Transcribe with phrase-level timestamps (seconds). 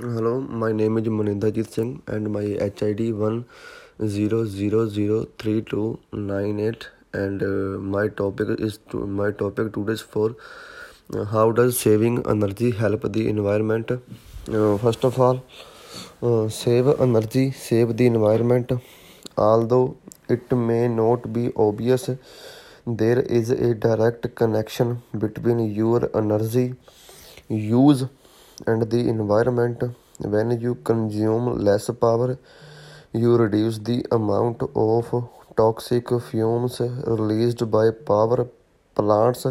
[0.00, 3.46] Hello, my name is Manindrajit Singh and my HID one
[4.06, 9.72] zero zero zero three two nine eight and uh, my topic is to, my topic
[9.72, 10.36] today is for
[11.14, 13.90] uh, how does saving energy help the environment.
[13.90, 15.42] Uh, first of all,
[16.22, 18.70] uh, save energy, save the environment.
[19.36, 19.96] Although
[20.28, 22.08] it may not be obvious,
[22.86, 26.76] there is a direct connection between your energy
[27.48, 28.04] use
[28.66, 29.82] and the environment.
[30.20, 32.38] When you consume less power,
[33.12, 38.48] you reduce the amount of toxic fumes released by power
[38.94, 39.46] plants,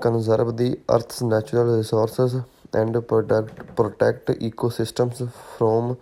[0.00, 2.36] conserve the Earth's natural resources,
[2.72, 5.98] and protect, protect ecosystems from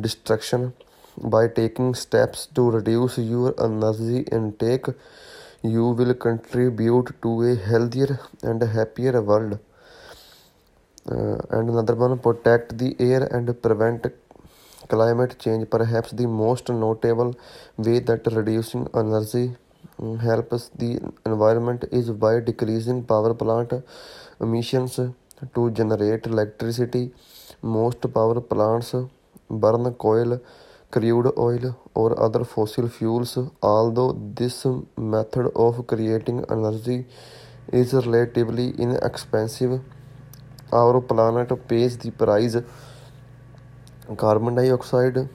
[0.00, 0.72] destruction.
[1.20, 4.86] By taking steps to reduce your energy intake,
[5.62, 9.58] you will contribute to a healthier and happier world.
[11.10, 14.06] Uh, and another one protect the air and prevent
[14.88, 17.34] climate change perhaps the most notable
[17.78, 19.46] way that reducing energy
[19.98, 20.90] mm, helps the
[21.24, 23.72] environment is by decreasing power plant
[24.40, 25.00] emissions
[25.54, 27.10] to generate electricity.
[27.62, 28.94] Most power plants
[29.48, 30.40] burn coal
[30.90, 34.66] crude oil or other fossil fuels although this
[34.96, 37.04] method of creating energy
[37.72, 39.80] is relatively inexpensive
[40.72, 42.56] our planet pays the price
[44.16, 45.28] carbon dioxide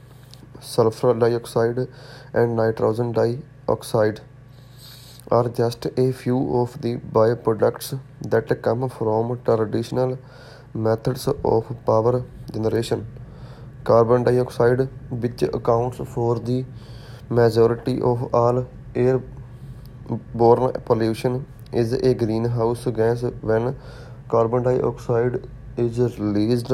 [0.59, 1.87] sulfur dioxide
[2.33, 4.21] and nitrogen dioxide
[5.31, 10.17] are just a few of the byproducts that come from traditional
[10.73, 13.05] methods of power generation.
[13.83, 16.65] Carbon dioxide, which accounts for the
[17.29, 19.23] majority of all airborne
[20.85, 23.75] pollution, is a greenhouse gas when
[24.33, 25.35] carbon dioxide
[25.77, 26.71] is released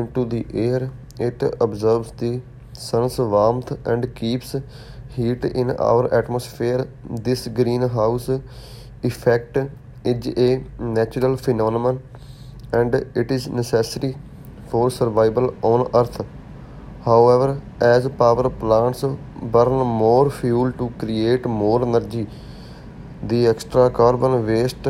[0.00, 2.32] into the air, it absorbs the
[2.72, 4.50] sun's warmth and keeps
[5.16, 6.88] heat in our atmosphere.
[7.28, 8.28] This greenhouse
[9.02, 9.58] effect
[10.04, 12.02] is a natural phenomenon
[12.72, 14.16] and it is necessary
[14.70, 16.20] for survival on Earth.
[17.04, 19.04] However, as power plants
[19.54, 22.26] burn more fuel to create more energy,
[23.22, 24.88] the extra carbon waste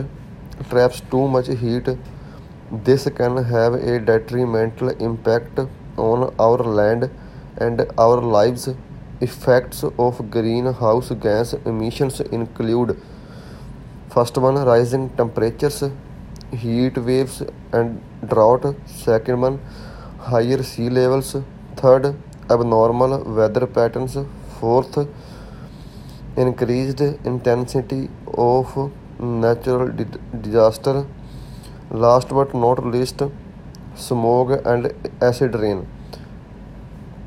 [0.71, 1.89] traps too much heat,
[2.71, 5.59] this can have a detrimental impact
[5.97, 7.11] on our land
[7.59, 8.69] and our lives.
[9.21, 13.01] Effects of greenhouse gas emissions include
[14.11, 15.85] first one rising temperatures,
[16.51, 17.43] heat waves
[17.73, 18.75] and drought.
[18.87, 19.61] Second one
[20.19, 21.37] higher sea levels.
[21.77, 22.17] Third
[22.51, 24.17] abnormal weather patterns.
[24.59, 24.99] Fourth
[26.37, 28.91] increased intensity of
[29.23, 29.93] natural
[30.41, 31.07] disaster.
[31.91, 33.23] Last but not least,
[33.95, 35.87] smog and acid rain.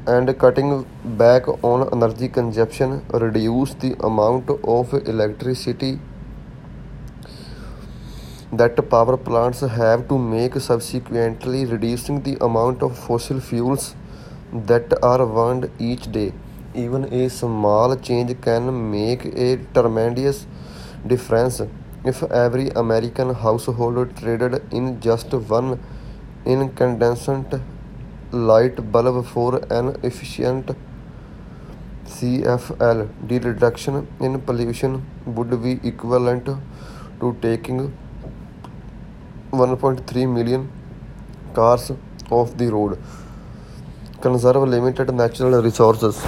[0.05, 0.85] And cutting
[1.17, 5.99] back on energy consumption reduce the amount of electricity
[8.51, 13.95] that power plants have to make subsequently reducing the amount of fossil fuels
[14.53, 16.31] that are burned each day
[16.75, 20.45] even a small change can make a tremendous
[21.07, 21.61] difference
[22.05, 25.79] if every American household traded in just one
[26.45, 27.55] incandescent
[28.31, 30.75] light bulb for an efficient
[32.05, 36.45] CFL, the reduction in pollution would be equivalent
[37.19, 37.91] to taking
[39.51, 40.71] 1.3 million
[41.53, 41.91] cars
[42.29, 43.01] off the road.
[44.21, 46.23] Conserve limited natural resources.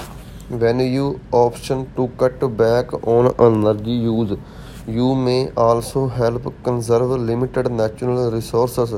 [0.50, 4.38] When you option to cut back on energy use,
[4.88, 8.94] you may also help conserve limited natural resources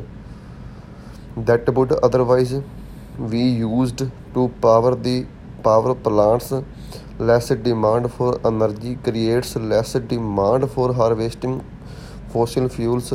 [1.36, 2.54] that would otherwise
[3.30, 4.04] be used
[4.36, 5.26] to power the
[5.64, 6.54] power plants.
[7.18, 11.66] Less demand for energy creates less demand for harvesting
[12.32, 13.12] fossil fuels.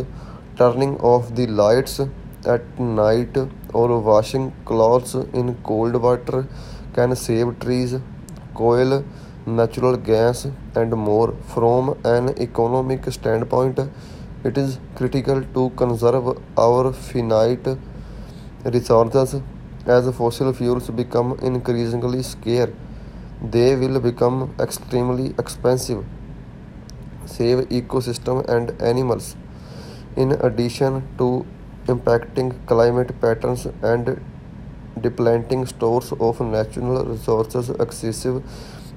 [0.57, 2.01] Turning off the lights
[2.45, 3.37] at night
[3.73, 6.47] or washing clothes in cold water
[6.93, 7.95] can save trees,
[8.53, 9.05] coal,
[9.47, 11.35] natural gas, and more.
[11.55, 13.79] From an economic standpoint,
[14.45, 17.67] it is critical to conserve our finite
[18.65, 19.41] resources
[19.87, 22.71] as fossil fuels become increasingly scarce.
[23.43, 26.05] They will become extremely expensive.
[27.27, 29.37] Save ecosystem and animals.
[30.17, 31.45] In addition to
[31.87, 34.21] impacting climate patterns and
[35.01, 38.43] depleting stores of natural resources, excessive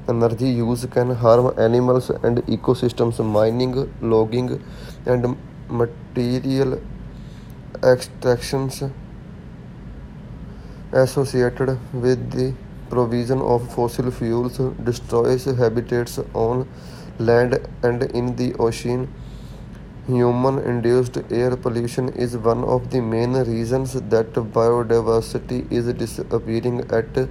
[0.08, 3.24] energy use can harm animals and ecosystems.
[3.24, 4.64] Mining, logging,
[5.06, 5.38] and
[5.70, 6.82] material
[7.84, 8.84] extractions
[10.94, 12.54] associated with the
[12.90, 16.68] provision of fossil fuels destroys habitats on
[17.20, 19.14] land and in the ocean.
[20.08, 27.28] Human induced air pollution is one of the main reasons that biodiversity is disappearing at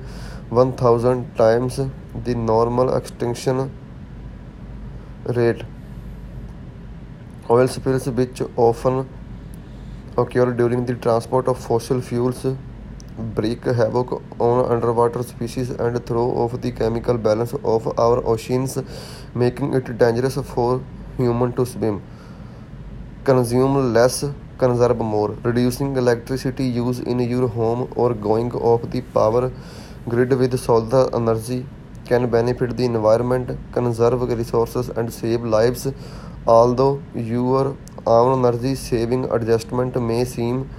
[0.50, 1.80] 1000 times
[2.24, 3.70] the normal extinction
[5.24, 5.62] rate.
[7.50, 9.08] Oil spills, which often
[10.16, 12.46] occur during the transport of fossil fuels,
[13.36, 18.78] wreak havoc on underwater species and throw off the chemical balance of our oceans,
[19.34, 20.80] making it dangerous for
[21.16, 22.02] humans to swim.
[23.24, 24.24] Consume less,
[24.58, 25.30] conserve more.
[25.42, 29.50] Reducing electricity use in your home or going off the power
[30.08, 31.66] grid with solar energy
[32.06, 35.88] can benefit the environment, conserve resources, and save lives.
[36.46, 37.76] Although your
[38.06, 40.70] own energy saving adjustment may seem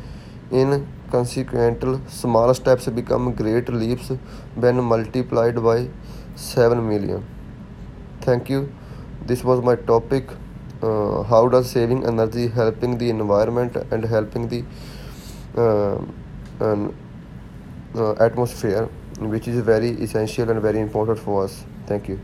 [0.52, 4.12] inconsequential, small steps become great leaps
[4.56, 5.90] when multiplied by
[6.36, 7.26] 7 million.
[8.22, 8.72] Thank you.
[9.26, 10.30] This was my topic.
[10.82, 14.64] Uh, how does saving energy helping the environment and helping the
[15.58, 15.98] uh,
[17.96, 18.88] uh, atmosphere,
[19.20, 21.66] which is very essential and very important for us.
[21.88, 22.20] Thank you.